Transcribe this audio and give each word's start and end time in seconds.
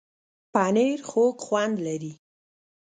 پنېر 0.53 0.99
خوږ 1.09 1.35
خوند 1.45 1.75
لري. 1.85 2.13